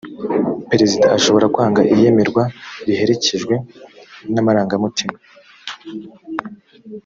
perezida 0.69 1.07
ashobora 1.17 1.45
kwanga 1.53 1.81
iyemerwa 1.93 2.43
riherekejwe 2.85 3.55
n’amarangamutima 4.33 5.17